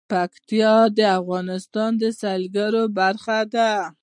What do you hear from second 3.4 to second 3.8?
ده.